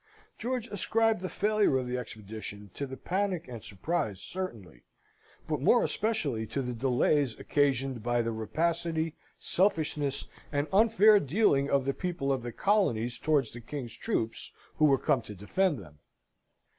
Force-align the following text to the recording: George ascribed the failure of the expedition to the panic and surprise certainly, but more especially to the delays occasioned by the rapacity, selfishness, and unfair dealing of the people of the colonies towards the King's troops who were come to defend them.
George 0.39 0.67
ascribed 0.69 1.21
the 1.21 1.29
failure 1.29 1.77
of 1.77 1.85
the 1.85 1.95
expedition 1.95 2.71
to 2.73 2.87
the 2.87 2.97
panic 2.97 3.47
and 3.47 3.63
surprise 3.63 4.19
certainly, 4.19 4.81
but 5.47 5.61
more 5.61 5.83
especially 5.83 6.47
to 6.47 6.63
the 6.63 6.73
delays 6.73 7.39
occasioned 7.39 8.01
by 8.01 8.19
the 8.19 8.31
rapacity, 8.31 9.15
selfishness, 9.37 10.25
and 10.51 10.65
unfair 10.73 11.19
dealing 11.19 11.69
of 11.69 11.85
the 11.85 11.93
people 11.93 12.33
of 12.33 12.41
the 12.41 12.51
colonies 12.51 13.19
towards 13.19 13.51
the 13.51 13.61
King's 13.61 13.95
troops 13.95 14.49
who 14.77 14.85
were 14.85 14.97
come 14.97 15.21
to 15.21 15.35
defend 15.35 15.77
them. 15.77 15.99